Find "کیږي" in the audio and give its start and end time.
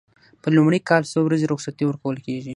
2.25-2.49